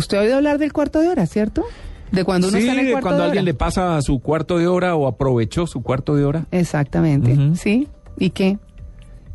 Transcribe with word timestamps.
Usted 0.00 0.16
ha 0.18 0.20
oído 0.22 0.36
hablar 0.36 0.58
del 0.58 0.72
cuarto 0.72 1.00
de 1.00 1.08
hora, 1.08 1.26
¿cierto? 1.26 1.64
De 2.10 2.24
cuando 2.24 2.48
uno 2.48 2.56
sí, 2.58 2.66
está 2.66 2.80
en 2.80 2.86
el 2.86 2.92
cuarto 2.92 3.06
cuando 3.08 3.22
de 3.22 3.28
alguien 3.28 3.42
hora. 3.42 3.52
le 3.52 3.54
pasa 3.54 4.02
su 4.02 4.18
cuarto 4.18 4.58
de 4.58 4.66
hora 4.66 4.96
o 4.96 5.06
aprovechó 5.06 5.66
su 5.66 5.82
cuarto 5.82 6.16
de 6.16 6.24
hora. 6.24 6.46
Exactamente. 6.50 7.36
¿sí? 7.54 7.86
¿Y 8.18 8.30
qué? 8.30 8.58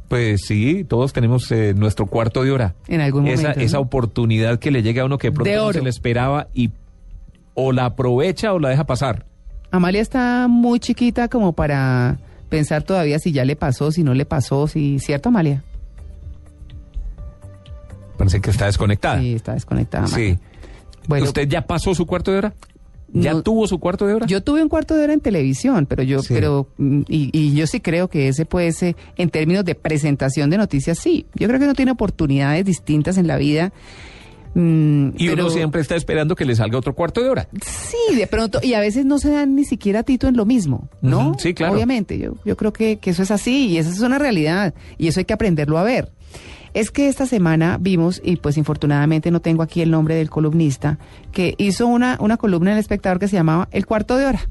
Pues 0.09 0.41
sí, 0.45 0.83
todos 0.83 1.13
tenemos 1.13 1.51
eh, 1.51 1.73
nuestro 1.75 2.07
cuarto 2.07 2.43
de 2.43 2.51
hora. 2.51 2.75
En 2.87 3.01
algún 3.01 3.27
esa, 3.27 3.43
momento, 3.43 3.59
esa 3.61 3.77
¿no? 3.77 3.83
oportunidad 3.83 4.59
que 4.59 4.71
le 4.71 4.83
llega 4.83 5.03
a 5.03 5.05
uno 5.05 5.17
que 5.17 5.29
de 5.29 5.35
pronto 5.35 5.65
oro. 5.65 5.73
se 5.73 5.81
le 5.81 5.89
esperaba 5.89 6.47
y 6.53 6.71
o 7.53 7.71
la 7.71 7.85
aprovecha 7.85 8.53
o 8.53 8.59
la 8.59 8.69
deja 8.69 8.85
pasar. 8.85 9.25
Amalia 9.71 10.01
está 10.01 10.47
muy 10.49 10.79
chiquita 10.79 11.27
como 11.27 11.53
para 11.53 12.17
pensar 12.49 12.83
todavía 12.83 13.19
si 13.19 13.31
ya 13.31 13.45
le 13.45 13.55
pasó, 13.55 13.91
si 13.91 14.03
no 14.03 14.13
le 14.13 14.25
pasó, 14.25 14.67
si... 14.67 14.99
¿Cierto, 14.99 15.29
Amalia? 15.29 15.63
Parece 18.25 18.41
que 18.41 18.49
está 18.51 18.65
desconectada. 18.65 19.19
Sí, 19.21 19.33
está 19.35 19.53
desconectada. 19.53 20.07
Sí. 20.07 20.37
Bueno, 21.07 21.25
¿Usted 21.25 21.47
ya 21.47 21.61
pasó 21.65 21.93
su 21.95 22.05
cuarto 22.05 22.31
de 22.31 22.37
hora? 22.39 22.53
¿Ya 23.13 23.33
No. 23.33 23.43
tuvo 23.43 23.67
su 23.67 23.79
cuarto 23.79 24.07
de 24.07 24.15
hora? 24.15 24.25
Yo 24.25 24.41
tuve 24.43 24.61
un 24.61 24.67
cuarto 24.67 24.95
de 24.95 25.03
hora 25.03 25.13
en 25.13 25.21
televisión, 25.21 25.85
pero 25.85 26.03
yo, 26.03 26.21
Sí. 26.21 26.33
pero, 26.33 26.67
y, 26.79 27.29
y 27.31 27.55
yo 27.55 27.65
sí 27.67 27.79
creo 27.79 28.09
que 28.09 28.27
ese 28.27 28.45
puede 28.45 28.71
ser, 28.73 28.95
en 29.15 29.29
términos 29.29 29.63
de 29.63 29.75
presentación 29.75 30.49
de 30.49 30.57
noticias, 30.57 30.97
sí. 30.99 31.25
Yo 31.35 31.47
creo 31.47 31.59
que 31.59 31.65
uno 31.65 31.75
tiene 31.75 31.91
oportunidades 31.91 32.65
distintas 32.65 33.17
en 33.17 33.27
la 33.27 33.37
vida. 33.37 33.71
mm, 34.57 35.09
y 35.17 35.27
pero- 35.27 35.43
uno 35.45 35.49
siempre 35.53 35.81
está 35.81 35.95
esperando 35.97 36.33
que 36.35 36.45
le 36.45 36.55
salga 36.55 36.77
otro 36.77 36.95
cuarto 36.95 37.21
de 37.21 37.29
hora. 37.29 37.47
Sí, 37.61 38.15
de 38.15 38.25
pronto, 38.25 38.59
y 38.63 38.73
a 38.73 38.79
veces 38.79 39.05
no 39.05 39.19
se 39.19 39.29
dan 39.29 39.53
ni 39.55 39.65
siquiera 39.65 40.03
tito 40.03 40.27
en 40.29 40.37
lo 40.37 40.45
mismo, 40.45 40.87
¿no? 41.01 41.33
Sí, 41.37 41.53
claro. 41.53 41.73
Obviamente, 41.73 42.17
yo, 42.17 42.35
yo 42.45 42.55
creo 42.55 42.71
que, 42.71 42.95
que 42.97 43.09
eso 43.09 43.23
es 43.23 43.31
así 43.31 43.67
y 43.67 43.77
esa 43.79 43.89
es 43.89 43.99
una 43.99 44.17
realidad 44.17 44.73
y 44.97 45.07
eso 45.09 45.19
hay 45.19 45.25
que 45.25 45.33
aprenderlo 45.33 45.77
a 45.77 45.83
ver. 45.83 46.09
Es 46.75 46.91
que 46.91 47.07
esta 47.07 47.25
semana 47.25 47.77
vimos, 47.79 48.21
y 48.21 48.35
pues 48.35 48.57
infortunadamente 48.57 49.31
no 49.31 49.39
tengo 49.39 49.63
aquí 49.63 49.81
el 49.81 49.89
nombre 49.89 50.13
del 50.15 50.29
columnista, 50.29 50.99
que 51.31 51.55
hizo 51.57 51.87
una, 51.87 52.17
una 52.19 52.35
columna 52.35 52.71
en 52.71 52.75
el 52.75 52.81
espectador 52.81 53.17
que 53.17 53.29
se 53.29 53.37
llamaba 53.37 53.69
El 53.71 53.85
cuarto 53.85 54.17
de 54.17 54.25
hora. 54.25 54.41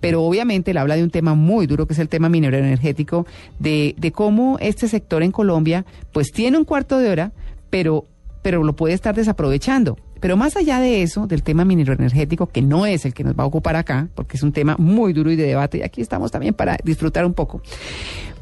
Pero 0.00 0.22
obviamente 0.22 0.70
él 0.70 0.76
habla 0.76 0.94
de 0.94 1.02
un 1.02 1.10
tema 1.10 1.34
muy 1.34 1.66
duro 1.66 1.88
que 1.88 1.94
es 1.94 1.98
el 1.98 2.08
tema 2.08 2.28
minero 2.28 2.56
energético, 2.56 3.26
de, 3.58 3.96
de 3.98 4.12
cómo 4.12 4.58
este 4.60 4.86
sector 4.86 5.24
en 5.24 5.32
Colombia 5.32 5.84
pues 6.12 6.30
tiene 6.30 6.56
un 6.56 6.64
cuarto 6.64 6.98
de 6.98 7.10
hora, 7.10 7.32
pero 7.68 8.06
pero 8.42 8.62
lo 8.64 8.74
puede 8.74 8.94
estar 8.94 9.14
desaprovechando. 9.14 9.96
Pero 10.22 10.36
más 10.36 10.56
allá 10.56 10.78
de 10.78 11.02
eso, 11.02 11.26
del 11.26 11.42
tema 11.42 11.64
minero 11.64 11.92
energético, 11.92 12.46
que 12.46 12.62
no 12.62 12.86
es 12.86 13.04
el 13.04 13.12
que 13.12 13.24
nos 13.24 13.34
va 13.34 13.42
a 13.42 13.46
ocupar 13.46 13.74
acá, 13.74 14.08
porque 14.14 14.36
es 14.36 14.44
un 14.44 14.52
tema 14.52 14.76
muy 14.78 15.12
duro 15.12 15.32
y 15.32 15.36
de 15.36 15.48
debate, 15.48 15.78
y 15.78 15.82
aquí 15.82 16.00
estamos 16.00 16.30
también 16.30 16.54
para 16.54 16.78
disfrutar 16.84 17.26
un 17.26 17.34
poco, 17.34 17.60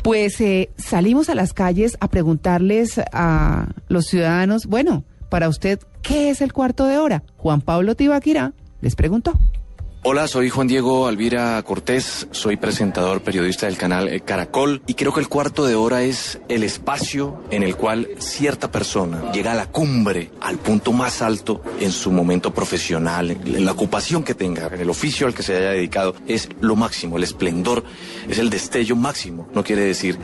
pues 0.02 0.38
eh, 0.42 0.68
salimos 0.76 1.30
a 1.30 1.34
las 1.34 1.54
calles 1.54 1.96
a 2.00 2.08
preguntarles 2.08 3.00
a 3.12 3.68
los 3.88 4.08
ciudadanos, 4.08 4.66
bueno, 4.66 5.04
para 5.30 5.48
usted, 5.48 5.80
¿qué 6.02 6.28
es 6.28 6.42
el 6.42 6.52
cuarto 6.52 6.84
de 6.84 6.98
hora? 6.98 7.22
Juan 7.38 7.62
Pablo 7.62 7.94
Tibaquirá 7.94 8.52
les 8.82 8.94
preguntó. 8.94 9.38
Hola, 10.02 10.28
soy 10.28 10.48
Juan 10.48 10.66
Diego 10.66 11.06
Alvira 11.06 11.62
Cortés, 11.62 12.26
soy 12.30 12.56
presentador 12.56 13.20
periodista 13.20 13.66
del 13.66 13.76
canal 13.76 14.08
eh, 14.08 14.22
Caracol 14.22 14.80
y 14.86 14.94
creo 14.94 15.12
que 15.12 15.20
el 15.20 15.28
cuarto 15.28 15.66
de 15.66 15.74
hora 15.74 16.00
es 16.00 16.40
el 16.48 16.62
espacio 16.62 17.42
en 17.50 17.62
el 17.62 17.76
cual 17.76 18.08
cierta 18.16 18.70
persona 18.72 19.30
llega 19.30 19.52
a 19.52 19.54
la 19.54 19.66
cumbre, 19.66 20.30
al 20.40 20.56
punto 20.56 20.92
más 20.92 21.20
alto 21.20 21.62
en 21.80 21.92
su 21.92 22.12
momento 22.12 22.54
profesional, 22.54 23.30
en 23.30 23.66
la 23.66 23.72
ocupación 23.72 24.24
que 24.24 24.34
tenga, 24.34 24.68
en 24.68 24.80
el 24.80 24.88
oficio 24.88 25.26
al 25.26 25.34
que 25.34 25.42
se 25.42 25.54
haya 25.54 25.72
dedicado, 25.72 26.14
es 26.26 26.48
lo 26.62 26.76
máximo, 26.76 27.18
el 27.18 27.24
esplendor, 27.24 27.84
es 28.26 28.38
el 28.38 28.48
destello 28.48 28.96
máximo. 28.96 29.50
No 29.52 29.62
quiere 29.62 29.82
decir 29.82 30.18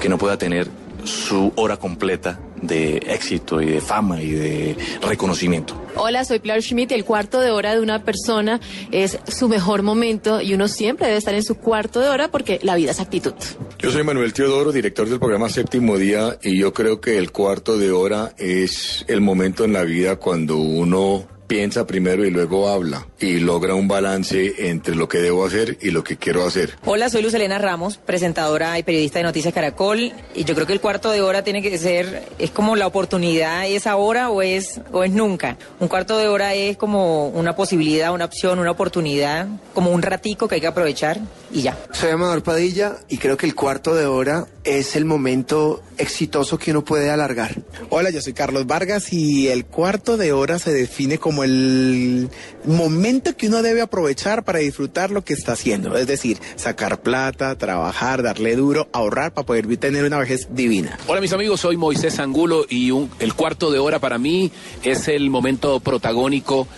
que 0.00 0.08
no 0.08 0.18
pueda 0.18 0.38
tener 0.38 0.68
su 1.04 1.52
hora 1.54 1.76
completa 1.76 2.40
de 2.62 2.96
éxito 3.06 3.60
y 3.60 3.66
de 3.66 3.80
fama 3.80 4.20
y 4.22 4.30
de 4.30 4.76
reconocimiento. 5.02 5.74
Hola, 5.96 6.24
soy 6.24 6.38
Pilar 6.38 6.62
Schmidt. 6.62 6.92
El 6.92 7.04
cuarto 7.04 7.40
de 7.40 7.50
hora 7.50 7.74
de 7.74 7.80
una 7.80 8.04
persona 8.04 8.60
es 8.92 9.18
su 9.26 9.48
mejor 9.48 9.82
momento 9.82 10.40
y 10.40 10.54
uno 10.54 10.68
siempre 10.68 11.06
debe 11.06 11.18
estar 11.18 11.34
en 11.34 11.42
su 11.42 11.56
cuarto 11.56 12.00
de 12.00 12.08
hora 12.08 12.30
porque 12.30 12.60
la 12.62 12.76
vida 12.76 12.92
es 12.92 13.00
actitud. 13.00 13.34
Yo 13.78 13.90
soy 13.90 14.04
Manuel 14.04 14.32
Teodoro, 14.32 14.72
director 14.72 15.08
del 15.08 15.18
programa 15.18 15.48
Séptimo 15.48 15.98
Día, 15.98 16.38
y 16.42 16.58
yo 16.58 16.72
creo 16.72 17.00
que 17.00 17.18
el 17.18 17.32
cuarto 17.32 17.78
de 17.78 17.90
hora 17.90 18.34
es 18.38 19.04
el 19.08 19.20
momento 19.20 19.64
en 19.64 19.72
la 19.72 19.84
vida 19.84 20.16
cuando 20.16 20.56
uno 20.56 21.26
piensa 21.50 21.84
primero 21.84 22.24
y 22.24 22.30
luego 22.30 22.68
habla 22.68 23.08
y 23.18 23.40
logra 23.40 23.74
un 23.74 23.88
balance 23.88 24.70
entre 24.70 24.94
lo 24.94 25.08
que 25.08 25.18
debo 25.18 25.44
hacer 25.44 25.78
y 25.80 25.90
lo 25.90 26.04
que 26.04 26.16
quiero 26.16 26.46
hacer. 26.46 26.76
Hola, 26.84 27.10
soy 27.10 27.22
Luz 27.22 27.34
Elena 27.34 27.58
Ramos, 27.58 27.96
presentadora 27.96 28.78
y 28.78 28.84
periodista 28.84 29.18
de 29.18 29.24
Noticias 29.24 29.52
Caracol. 29.52 30.12
Y 30.32 30.44
yo 30.44 30.54
creo 30.54 30.68
que 30.68 30.74
el 30.74 30.80
cuarto 30.80 31.10
de 31.10 31.22
hora 31.22 31.42
tiene 31.42 31.60
que 31.60 31.76
ser, 31.76 32.22
es 32.38 32.52
como 32.52 32.76
la 32.76 32.86
oportunidad, 32.86 33.66
¿es 33.66 33.88
ahora 33.88 34.30
o 34.30 34.42
es, 34.42 34.80
o 34.92 35.02
es 35.02 35.10
nunca? 35.10 35.56
Un 35.80 35.88
cuarto 35.88 36.18
de 36.18 36.28
hora 36.28 36.54
es 36.54 36.76
como 36.76 37.26
una 37.30 37.56
posibilidad, 37.56 38.14
una 38.14 38.26
opción, 38.26 38.60
una 38.60 38.70
oportunidad, 38.70 39.48
como 39.74 39.90
un 39.90 40.02
ratico 40.02 40.46
que 40.46 40.54
hay 40.54 40.60
que 40.60 40.68
aprovechar 40.68 41.18
y 41.50 41.62
ya. 41.62 41.76
Soy 41.90 42.10
Amador 42.10 42.44
Padilla 42.44 42.98
y 43.08 43.18
creo 43.18 43.36
que 43.36 43.46
el 43.46 43.56
cuarto 43.56 43.96
de 43.96 44.06
hora 44.06 44.46
es 44.64 44.94
el 44.94 45.04
momento 45.06 45.82
exitoso 45.96 46.58
que 46.58 46.70
uno 46.72 46.84
puede 46.84 47.10
alargar. 47.10 47.62
Hola, 47.88 48.10
yo 48.10 48.20
soy 48.20 48.34
Carlos 48.34 48.66
Vargas 48.66 49.12
y 49.12 49.48
el 49.48 49.64
cuarto 49.64 50.16
de 50.18 50.32
hora 50.32 50.58
se 50.58 50.70
define 50.72 51.16
como 51.18 51.44
el 51.44 52.28
momento 52.66 53.36
que 53.36 53.48
uno 53.48 53.62
debe 53.62 53.80
aprovechar 53.80 54.44
para 54.44 54.58
disfrutar 54.58 55.10
lo 55.10 55.24
que 55.24 55.32
está 55.32 55.52
haciendo. 55.52 55.96
Es 55.96 56.06
decir, 56.06 56.38
sacar 56.56 57.00
plata, 57.00 57.56
trabajar, 57.56 58.22
darle 58.22 58.54
duro, 58.54 58.88
ahorrar 58.92 59.32
para 59.32 59.46
poder 59.46 59.76
tener 59.78 60.04
una 60.04 60.18
vejez 60.18 60.48
divina. 60.50 60.98
Hola 61.06 61.20
mis 61.22 61.32
amigos, 61.32 61.60
soy 61.60 61.76
Moisés 61.78 62.18
Angulo 62.18 62.66
y 62.68 62.90
un- 62.90 63.10
el 63.18 63.34
cuarto 63.34 63.70
de 63.70 63.78
hora 63.78 63.98
para 63.98 64.18
mí 64.18 64.52
es 64.82 65.08
el 65.08 65.30
momento 65.30 65.80
protagónico 65.80 66.68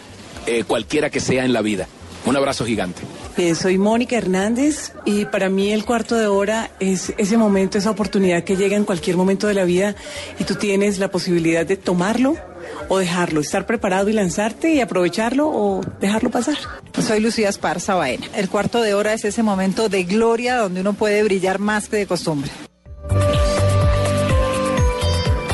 eh, 0.47 0.65
cualquiera 0.67 1.09
que 1.11 1.21
sea 1.21 1.45
en 1.45 1.53
la 1.53 1.63
vida. 1.63 1.87
Un 2.25 2.37
abrazo 2.37 2.65
gigante. 2.65 3.03
Eh, 3.37 3.55
soy 3.55 3.79
Mónica 3.79 4.17
Hernández 4.17 4.93
y 5.05 5.25
para 5.25 5.49
mí 5.49 5.73
el 5.73 5.85
cuarto 5.85 6.17
de 6.17 6.27
hora 6.27 6.71
es 6.79 7.13
ese 7.19 7.37
momento, 7.37 7.79
esa 7.79 7.91
oportunidad 7.91 8.45
que 8.45 8.57
llega 8.57 8.77
en 8.77 8.85
cualquier 8.85 9.17
momento 9.17 9.49
de 9.49 9.55
la 9.55 9.65
vida 9.65 9.97
y 10.39 10.45
tú 10.45 10.55
tienes 10.55 10.99
la 10.99 11.11
posibilidad 11.11 11.67
de 11.67 11.77
tomarlo 11.77 12.37
o 12.89 12.99
dejarlo, 12.99 13.41
estar 13.41 13.67
preparado 13.67 14.09
y 14.09 14.13
lanzarte 14.13 14.73
y 14.73 14.81
aprovecharlo 14.81 15.49
o 15.49 15.81
dejarlo 16.01 16.31
pasar. 16.31 16.57
Soy 17.01 17.21
Lucía 17.21 17.49
Esparza 17.49 17.95
Baena. 17.95 18.27
El 18.37 18.49
cuarto 18.49 18.81
de 18.81 18.95
hora 18.95 19.15
es 19.15 19.25
ese 19.25 19.43
momento 19.43 19.89
de 19.89 20.05
gloria 20.05 20.57
donde 20.57 20.81
uno 20.81 20.93
puede 20.93 21.23
brillar 21.25 21.59
más 21.59 21.89
que 21.89 21.97
de 21.97 22.07
costumbre. 22.07 22.51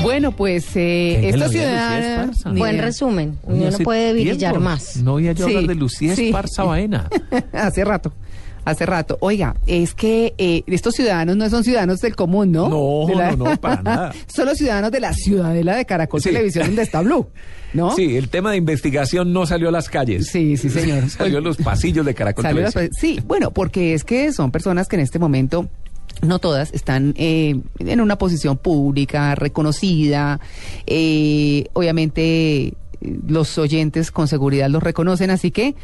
Bueno, 0.09 0.33
pues 0.33 0.67
eh. 0.77 1.29
Esparza. 1.29 2.51
Ni 2.53 2.59
Buen 2.61 2.79
resumen. 2.79 3.39
Uno 3.45 3.69
hace 3.69 3.85
puede 3.85 4.13
brillar 4.13 4.59
más. 4.59 4.97
No 4.99 5.15
oía 5.15 5.33
yo 5.33 5.47
Sí, 5.47 5.55
hablar 5.55 5.69
de 5.69 5.75
Lucía 5.75 6.15
sí. 6.17 6.27
Esparza 6.27 6.65
Baena. 6.65 7.09
hace 7.53 7.85
rato, 7.85 8.13
hace 8.65 8.87
rato. 8.87 9.19
Oiga, 9.21 9.57
es 9.67 9.95
que 9.95 10.35
eh, 10.39 10.63
estos 10.67 10.95
ciudadanos 10.95 11.37
no 11.37 11.49
son 11.51 11.65
ciudadanos 11.65 12.01
del 12.01 12.17
común, 12.17 12.53
¿no? 12.53 12.69
No, 12.69 13.07
De 13.07 13.15
la- 13.15 13.37
no, 13.37 13.45
no, 13.51 13.57
para 13.61 13.83
nada. 13.83 14.13
son 14.27 14.47
los 14.47 14.59
ciudadanos 14.59 14.91
de 14.93 15.01
la 15.01 15.13
ciudadela 15.13 15.77
de 15.77 15.85
Caracol 15.85 16.21
Sí. 16.23 16.31
Televisión 16.31 16.67
donde 16.67 16.83
está 16.83 17.01
Blue, 17.03 17.29
¿no? 17.73 17.95
Sí, 17.95 18.17
el 18.17 18.29
tema 18.29 18.51
de 18.53 18.57
investigación 18.57 19.33
no 19.33 19.47
salió 19.47 19.69
a 19.69 19.73
las 19.73 19.89
calles. 19.89 20.27
Sí, 20.29 20.57
sí, 20.57 20.69
señor. 20.71 21.09
salió 21.11 21.39
a 21.39 21.41
los 21.41 21.57
pasillos 21.59 22.05
de 22.07 22.15
Caracol 22.15 22.45
las- 22.45 22.53
Televisión. 22.75 22.91
sí, 22.99 23.21
bueno, 23.27 23.51
porque 23.53 23.95
es 23.95 24.05
que 24.05 24.33
son 24.33 24.51
personas 24.51 24.89
que 24.89 24.97
en 24.97 25.03
este 25.03 25.19
momento 25.19 25.69
no 26.23 26.39
todas 26.39 26.73
están 26.75 27.15
eh, 27.17 27.61
en 27.79 28.01
una 28.01 28.17
posición 28.19 28.57
pública, 28.57 29.35
reconocida. 29.35 30.41
eh, 30.87 31.67
obviamente 31.73 32.67
eh, 32.67 32.73
los 33.27 33.59
oyentes 33.59 34.11
con 34.11 34.27
seguridad 34.29 34.69
los 34.69 34.83
reconocen, 34.83 35.31
así 35.31 35.51
que 35.51 35.75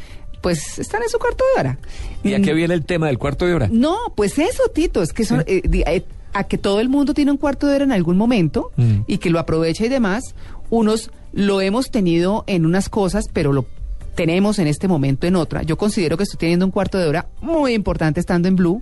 pues 0.41 0.77
están 0.79 1.01
en 1.01 1.09
su 1.09 1.17
cuarto 1.17 1.43
de 1.55 1.59
hora. 1.61 1.79
¿Y 2.23 2.33
a 2.33 2.41
qué 2.41 2.53
viene 2.53 2.73
el 2.75 2.85
tema 2.85 3.07
del 3.07 3.17
cuarto 3.17 3.45
de 3.45 3.53
hora? 3.55 3.67
No, 3.71 3.97
pues 4.15 4.37
eso, 4.37 4.63
Tito, 4.73 5.01
es 5.01 5.11
que 5.13 5.25
son, 5.25 5.43
eh, 5.47 5.61
eh, 5.87 6.03
a 6.33 6.43
que 6.43 6.57
todo 6.57 6.81
el 6.81 6.89
mundo 6.89 7.13
tiene 7.13 7.31
un 7.31 7.37
cuarto 7.37 7.65
de 7.67 7.75
hora 7.75 7.83
en 7.85 7.91
algún 7.91 8.17
momento 8.17 8.71
Mm. 8.75 9.01
y 9.07 9.17
que 9.17 9.29
lo 9.31 9.39
aprovecha 9.39 9.85
y 9.85 9.89
demás. 9.89 10.35
Unos 10.69 11.09
lo 11.33 11.61
hemos 11.61 11.89
tenido 11.89 12.43
en 12.47 12.65
unas 12.65 12.89
cosas, 12.89 13.25
pero 13.31 13.53
lo 13.53 13.65
tenemos 14.15 14.59
en 14.59 14.67
este 14.67 14.87
momento 14.87 15.25
en 15.25 15.35
otra. 15.35 15.63
Yo 15.63 15.77
considero 15.77 16.17
que 16.17 16.23
estoy 16.23 16.37
teniendo 16.37 16.65
un 16.65 16.71
cuarto 16.71 16.97
de 16.99 17.07
hora 17.07 17.27
muy 17.41 17.73
importante 17.73 18.19
estando 18.19 18.47
en 18.47 18.55
Blue. 18.55 18.81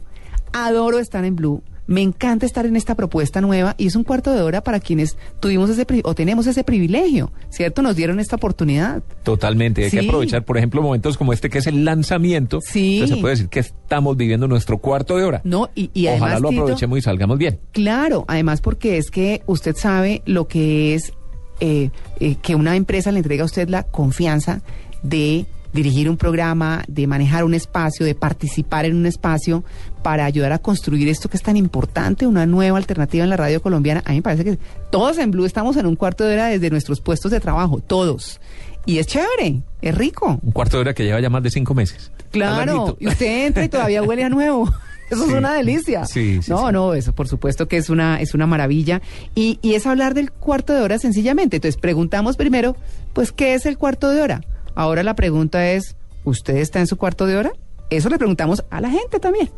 Adoro 0.54 1.00
estar 1.00 1.26
en 1.26 1.36
Blue. 1.36 1.62
me 1.86 2.02
encanta 2.02 2.46
estar 2.46 2.66
en 2.66 2.76
esta 2.78 2.96
propuesta 2.96 3.42
nueva 3.42 3.76
y 3.78 3.88
es 3.88 3.96
un 3.96 4.04
cuarto 4.06 4.32
de 4.32 4.42
hora 4.42 4.64
para 4.64 4.80
quienes 4.80 5.18
tuvimos 5.42 5.70
ese 5.70 5.86
o 6.04 6.16
tenemos 6.16 6.48
ese 6.48 6.64
privilegio, 6.64 7.32
¿cierto? 7.50 7.82
Nos 7.82 7.96
dieron 7.96 8.20
esta 8.22 8.38
oportunidad. 8.38 9.04
Totalmente, 9.24 9.84
hay 9.84 9.92
que 9.92 10.00
aprovechar, 10.00 10.46
por 10.46 10.58
ejemplo, 10.58 10.82
momentos 10.82 11.18
como 11.18 11.34
este 11.34 11.50
que 11.50 11.58
es 11.58 11.68
el 11.68 11.84
lanzamiento. 11.84 12.60
Sí. 12.62 12.96
Entonces 12.96 13.18
se 13.18 13.22
puede 13.22 13.34
decir 13.34 13.50
que 13.50 13.60
estamos 13.60 14.16
viviendo 14.16 14.48
nuestro 14.48 14.78
cuarto 14.78 15.18
de 15.18 15.26
hora. 15.26 15.42
No, 15.44 15.70
y, 15.76 15.92
y 15.94 16.08
Ojalá 16.08 16.26
además, 16.26 16.42
lo 16.42 16.50
Tito, 16.50 16.62
aprovechemos 16.62 16.98
y 17.00 17.02
salgamos 17.02 17.38
bien. 17.38 17.60
Claro, 17.74 18.24
además 18.30 18.62
porque 18.62 18.98
es 18.98 19.12
que 19.12 19.42
usted 19.46 19.76
sabe 19.76 20.22
lo 20.26 20.48
que 20.48 20.96
es 20.96 21.12
eh, 21.60 21.90
eh, 22.20 22.36
que 22.42 22.56
una 22.56 22.76
empresa 22.78 23.12
le 23.12 23.20
entrega 23.20 23.44
a 23.44 23.46
usted 23.46 23.68
la 23.68 23.84
confianza 23.84 24.62
de 25.02 25.46
dirigir 25.74 26.10
un 26.10 26.18
programa, 26.18 26.84
de 26.88 27.08
manejar 27.08 27.44
un 27.44 27.54
espacio, 27.54 28.06
de 28.06 28.16
participar 28.16 28.86
en 28.86 28.96
un 28.96 29.06
espacio 29.06 29.64
para 30.04 30.26
ayudar 30.26 30.54
a 30.54 30.60
construir 30.60 31.08
esto 31.08 31.30
que 31.30 31.38
es 31.38 31.44
tan 31.44 31.58
importante, 31.58 32.28
una 32.28 32.46
nueva 32.46 32.78
alternativa 32.78 33.24
en 33.24 33.30
la 33.30 33.38
radio 33.38 33.62
colombiana. 33.62 34.04
A 34.06 34.12
mí 34.12 34.18
me 34.18 34.22
parece 34.22 34.44
que 34.44 34.60
todos 34.92 35.18
en 35.18 35.32
Blue 35.32 35.46
estamos 35.46 35.78
en 35.78 35.86
un 35.86 35.96
cuarto 35.96 36.24
de 36.26 36.34
hora 36.34 36.48
desde 36.48 36.70
nuestros 36.70 37.02
puestos 37.02 37.32
de 37.32 37.40
trabajo, 37.40 37.80
todos. 37.80 38.40
Y 38.86 38.98
es 38.98 39.08
chévere, 39.08 39.62
es 39.82 39.96
rico. 39.96 40.40
Un 40.42 40.52
cuarto 40.52 40.78
de 40.78 40.82
hora 40.82 40.94
que 40.94 41.04
lleva 41.04 41.20
ya 41.22 41.30
más 41.30 41.42
de 41.42 41.50
cinco 41.50 41.74
meses. 41.74 42.12
Claro, 42.32 42.98
y 43.00 43.08
usted 43.08 43.48
entra 43.48 43.64
y 43.64 43.70
todavía 43.70 44.04
huele 44.04 44.24
a 44.24 44.30
nuevo. 44.30 44.72
Eso 45.10 45.26
es 45.26 45.32
una 45.32 45.54
delicia. 45.54 46.06
Sí, 46.06 46.42
sí, 46.42 46.50
no, 46.50 46.68
sí. 46.68 46.74
no, 46.74 46.94
eso 46.96 47.14
por 47.14 47.28
supuesto 47.28 47.68
que 47.68 47.78
es 47.78 47.92
una, 47.92 48.20
es 48.20 48.34
una 48.34 48.48
maravilla. 48.48 49.02
Y, 49.36 49.60
y 49.62 49.76
es 49.76 49.86
hablar 49.86 50.16
del 50.16 50.32
cuarto 50.32 50.74
de 50.74 50.82
hora 50.82 50.98
sencillamente. 50.98 51.58
Entonces 51.58 51.80
preguntamos 51.80 52.36
primero, 52.36 52.76
pues, 53.14 53.32
¿qué 53.32 53.54
es 53.54 53.68
el 53.68 53.78
cuarto 53.78 54.10
de 54.10 54.22
hora? 54.22 54.42
Ahora 54.76 55.04
la 55.04 55.16
pregunta 55.16 55.72
es, 55.72 55.96
¿usted 56.24 56.58
está 56.58 56.80
en 56.80 56.88
su 56.88 56.98
cuarto 56.98 57.26
de 57.26 57.38
hora? 57.38 57.52
Eso 57.90 58.10
le 58.10 58.18
preguntamos 58.18 58.64
a 58.70 58.82
la 58.82 58.90
gente 58.90 59.20
también. 59.20 59.50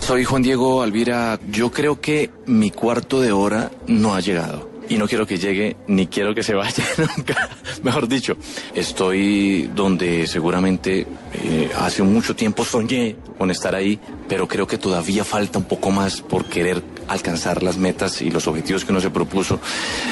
Soy 0.00 0.24
Juan 0.24 0.42
Diego 0.42 0.82
Alvira. 0.82 1.38
Yo 1.48 1.70
creo 1.70 2.00
que 2.00 2.30
mi 2.46 2.70
cuarto 2.70 3.20
de 3.20 3.32
hora 3.32 3.70
no 3.86 4.14
ha 4.14 4.20
llegado. 4.20 4.68
Y 4.88 4.98
no 4.98 5.08
quiero 5.08 5.26
que 5.26 5.38
llegue, 5.38 5.76
ni 5.88 6.06
quiero 6.06 6.34
que 6.34 6.42
se 6.42 6.54
vaya 6.54 6.84
nunca. 6.98 7.48
Mejor 7.82 8.06
dicho, 8.08 8.36
estoy 8.74 9.70
donde 9.74 10.26
seguramente 10.26 11.06
eh, 11.34 11.70
hace 11.76 12.02
mucho 12.02 12.36
tiempo 12.36 12.64
soñé 12.64 13.16
con 13.36 13.50
estar 13.50 13.74
ahí, 13.74 13.98
pero 14.28 14.46
creo 14.46 14.66
que 14.66 14.78
todavía 14.78 15.24
falta 15.24 15.58
un 15.58 15.64
poco 15.64 15.90
más 15.90 16.20
por 16.20 16.44
querer 16.44 16.82
alcanzar 17.08 17.62
las 17.62 17.76
metas 17.76 18.22
y 18.22 18.30
los 18.30 18.46
objetivos 18.46 18.84
que 18.84 18.92
uno 18.92 19.00
se 19.00 19.10
propuso. 19.10 19.60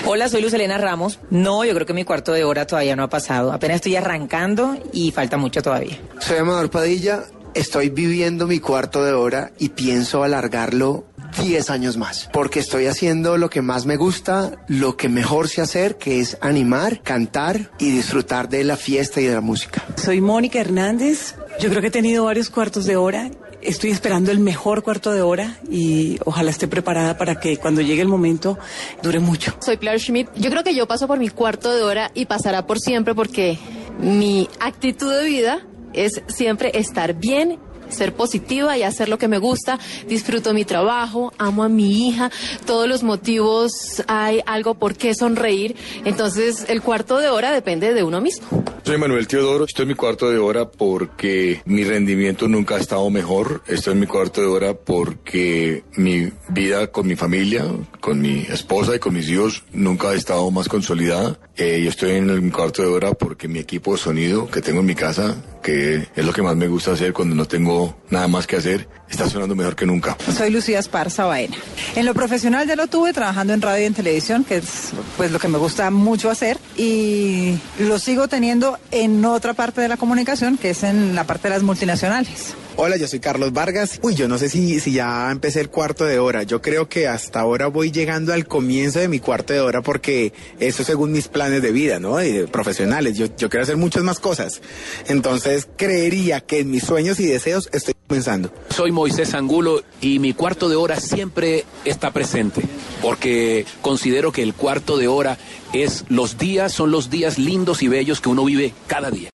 Hola, 0.06 0.28
soy 0.28 0.42
Luz 0.42 0.52
Elena 0.54 0.78
Ramos. 0.78 1.18
No, 1.30 1.64
yo 1.64 1.74
creo 1.74 1.86
que 1.86 1.94
mi 1.94 2.04
cuarto 2.04 2.32
de 2.32 2.44
hora 2.44 2.66
todavía 2.66 2.96
no 2.96 3.04
ha 3.04 3.08
pasado. 3.08 3.52
Apenas 3.52 3.76
estoy 3.76 3.96
arrancando 3.96 4.76
y 4.92 5.10
falta 5.12 5.36
mucho 5.36 5.62
todavía. 5.62 5.98
Soy 6.20 6.38
Amador 6.38 6.70
Padilla, 6.70 7.24
estoy 7.54 7.90
viviendo 7.90 8.46
mi 8.46 8.58
cuarto 8.58 9.04
de 9.04 9.12
hora 9.12 9.52
y 9.58 9.70
pienso 9.70 10.24
alargarlo 10.24 11.04
10 11.42 11.70
años 11.70 11.96
más, 11.96 12.28
porque 12.32 12.60
estoy 12.60 12.86
haciendo 12.86 13.36
lo 13.36 13.50
que 13.50 13.62
más 13.62 13.86
me 13.86 13.96
gusta, 13.96 14.52
lo 14.68 14.96
que 14.96 15.08
mejor 15.08 15.48
sé 15.48 15.60
hacer, 15.60 15.96
que 15.96 16.20
es 16.20 16.38
animar, 16.40 17.00
cantar 17.02 17.70
y 17.78 17.90
disfrutar 17.90 18.48
de 18.48 18.64
la 18.64 18.76
fiesta 18.76 19.20
y 19.20 19.24
de 19.24 19.34
la 19.34 19.40
música. 19.40 19.84
Soy 19.96 20.20
Mónica 20.20 20.60
Hernández. 20.60 21.34
Yo 21.60 21.68
creo 21.70 21.80
que 21.80 21.88
he 21.88 21.92
tenido 21.92 22.24
varios 22.24 22.50
cuartos 22.50 22.84
de 22.84 22.96
hora. 22.96 23.30
Estoy 23.60 23.90
esperando 23.90 24.30
el 24.30 24.40
mejor 24.40 24.82
cuarto 24.82 25.12
de 25.12 25.22
hora 25.22 25.58
y 25.70 26.18
ojalá 26.24 26.50
esté 26.50 26.68
preparada 26.68 27.16
para 27.16 27.40
que 27.40 27.56
cuando 27.56 27.80
llegue 27.80 28.02
el 28.02 28.08
momento 28.08 28.58
dure 29.02 29.20
mucho. 29.20 29.56
Soy 29.60 29.78
Claire 29.78 29.98
Schmidt. 29.98 30.28
Yo 30.36 30.50
creo 30.50 30.62
que 30.62 30.74
yo 30.74 30.86
paso 30.86 31.06
por 31.06 31.18
mi 31.18 31.30
cuarto 31.30 31.74
de 31.74 31.82
hora 31.82 32.10
y 32.14 32.26
pasará 32.26 32.66
por 32.66 32.78
siempre 32.78 33.14
porque 33.14 33.58
mi 33.98 34.48
actitud 34.60 35.10
de 35.10 35.24
vida 35.24 35.66
es 35.94 36.22
siempre 36.26 36.72
estar 36.74 37.14
bien, 37.14 37.58
ser 37.88 38.14
positiva 38.14 38.76
y 38.76 38.82
hacer 38.82 39.08
lo 39.08 39.18
que 39.18 39.28
me 39.28 39.38
gusta. 39.38 39.78
Disfruto 40.08 40.54
mi 40.54 40.64
trabajo, 40.64 41.32
amo 41.38 41.64
a 41.64 41.68
mi 41.68 42.08
hija, 42.08 42.30
todos 42.66 42.88
los 42.88 43.02
motivos 43.02 44.02
hay 44.06 44.40
algo 44.46 44.74
por 44.74 44.96
qué 44.96 45.14
sonreír. 45.14 45.76
Entonces 46.04 46.66
el 46.68 46.82
cuarto 46.82 47.18
de 47.18 47.28
hora 47.28 47.52
depende 47.52 47.94
de 47.94 48.02
uno 48.02 48.20
mismo. 48.20 48.64
Soy 48.84 48.98
Manuel 48.98 49.26
Teodoro, 49.26 49.64
estoy 49.64 49.84
en 49.84 49.88
mi 49.88 49.94
cuarto 49.94 50.30
de 50.30 50.38
hora 50.38 50.70
porque 50.70 51.62
mi 51.64 51.84
rendimiento 51.84 52.48
nunca 52.48 52.76
ha 52.76 52.80
estado 52.80 53.08
mejor. 53.10 53.62
Estoy 53.66 53.94
en 53.94 54.00
mi 54.00 54.06
cuarto 54.06 54.40
de 54.40 54.46
hora 54.46 54.74
porque 54.74 55.84
mi 55.96 56.30
vida 56.48 56.88
con 56.88 57.06
mi 57.06 57.16
familia, 57.16 57.64
con 58.00 58.20
mi 58.20 58.40
esposa 58.48 58.94
y 58.94 58.98
con 58.98 59.14
mis 59.14 59.28
hijos 59.28 59.64
nunca 59.72 60.10
ha 60.10 60.14
estado 60.14 60.50
más 60.50 60.68
consolidada. 60.68 61.38
Eh, 61.56 61.80
yo 61.84 61.90
estoy 61.90 62.12
en 62.12 62.44
mi 62.44 62.50
cuarto 62.50 62.82
de 62.82 62.88
hora 62.88 63.12
porque 63.12 63.46
mi 63.46 63.60
equipo 63.60 63.92
de 63.92 63.98
sonido 63.98 64.50
que 64.50 64.60
tengo 64.60 64.80
en 64.80 64.86
mi 64.86 64.96
casa, 64.96 65.36
que 65.62 66.08
es 66.16 66.24
lo 66.24 66.32
que 66.32 66.42
más 66.42 66.56
me 66.56 66.66
gusta 66.66 66.92
hacer 66.92 67.12
cuando 67.12 67.36
no 67.36 67.44
tengo 67.44 67.96
nada 68.10 68.26
más 68.26 68.48
que 68.48 68.56
hacer, 68.56 68.88
está 69.08 69.30
sonando 69.30 69.54
mejor 69.54 69.76
que 69.76 69.86
nunca. 69.86 70.16
Soy 70.36 70.50
Lucía 70.50 70.80
Esparza 70.80 71.26
Baena. 71.26 71.56
En 71.94 72.06
lo 72.06 72.14
profesional 72.14 72.66
ya 72.66 72.74
lo 72.74 72.88
tuve 72.88 73.12
trabajando 73.12 73.52
en 73.52 73.62
radio 73.62 73.84
y 73.84 73.86
en 73.86 73.94
televisión, 73.94 74.42
que 74.42 74.56
es 74.56 74.90
pues 75.16 75.30
lo 75.30 75.38
que 75.38 75.46
me 75.46 75.58
gusta 75.58 75.92
mucho 75.92 76.28
hacer 76.28 76.58
y 76.76 77.56
lo 77.78 78.00
sigo 78.00 78.26
teniendo 78.26 78.76
en 78.90 79.24
otra 79.24 79.54
parte 79.54 79.80
de 79.80 79.86
la 79.86 79.96
comunicación, 79.96 80.58
que 80.58 80.70
es 80.70 80.82
en 80.82 81.14
la 81.14 81.24
parte 81.24 81.48
de 81.48 81.54
las 81.54 81.62
multinacionales. 81.62 82.56
Hola, 82.76 82.96
yo 82.96 83.06
soy 83.06 83.20
Carlos 83.20 83.52
Vargas. 83.52 84.00
Uy, 84.02 84.16
yo 84.16 84.26
no 84.26 84.36
sé 84.36 84.48
si, 84.48 84.80
si 84.80 84.90
ya 84.90 85.30
empecé 85.30 85.60
el 85.60 85.70
cuarto 85.70 86.06
de 86.06 86.18
hora. 86.18 86.42
Yo 86.42 86.60
creo 86.60 86.88
que 86.88 87.06
hasta 87.06 87.38
ahora 87.38 87.68
voy 87.68 87.92
llegando 87.92 88.32
al 88.32 88.48
comienzo 88.48 88.98
de 88.98 89.06
mi 89.06 89.20
cuarto 89.20 89.52
de 89.52 89.60
hora 89.60 89.80
porque 89.80 90.32
eso 90.58 90.82
según 90.82 91.12
mis 91.12 91.28
de 91.50 91.72
vida, 91.72 91.98
¿no? 91.98 92.22
Y 92.22 92.32
de 92.32 92.46
profesionales. 92.46 93.16
Yo, 93.16 93.26
yo 93.36 93.48
quiero 93.48 93.62
hacer 93.62 93.76
muchas 93.76 94.02
más 94.02 94.20
cosas. 94.20 94.60
Entonces 95.06 95.68
creería 95.76 96.40
que 96.40 96.60
en 96.60 96.70
mis 96.70 96.84
sueños 96.84 97.20
y 97.20 97.26
deseos 97.26 97.68
estoy 97.72 97.94
comenzando. 98.06 98.52
Soy 98.70 98.92
Moisés 98.92 99.34
Angulo 99.34 99.82
y 100.00 100.18
mi 100.18 100.32
cuarto 100.32 100.68
de 100.68 100.76
hora 100.76 101.00
siempre 101.00 101.64
está 101.84 102.10
presente, 102.10 102.62
porque 103.00 103.66
considero 103.80 104.32
que 104.32 104.42
el 104.42 104.54
cuarto 104.54 104.96
de 104.96 105.08
hora 105.08 105.38
es 105.72 106.04
los 106.08 106.38
días, 106.38 106.72
son 106.72 106.90
los 106.90 107.10
días 107.10 107.38
lindos 107.38 107.82
y 107.82 107.88
bellos 107.88 108.20
que 108.20 108.28
uno 108.28 108.44
vive 108.44 108.74
cada 108.86 109.10
día. 109.10 109.30